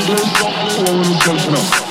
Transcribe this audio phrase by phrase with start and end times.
[0.00, 1.87] I'm listen, don't listen, don't